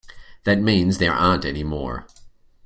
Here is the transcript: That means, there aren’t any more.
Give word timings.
That 0.45 0.59
means, 0.59 0.97
there 0.97 1.13
aren’t 1.13 1.45
any 1.45 1.63
more. 1.63 2.07